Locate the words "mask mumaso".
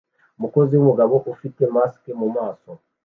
1.75-2.71